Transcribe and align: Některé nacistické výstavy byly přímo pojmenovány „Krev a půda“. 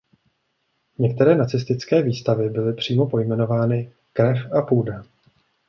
Některé 0.99 1.35
nacistické 1.35 2.01
výstavy 2.01 2.49
byly 2.49 2.73
přímo 2.73 3.07
pojmenovány 3.09 3.93
„Krev 4.13 4.51
a 4.51 4.61
půda“. 4.61 5.03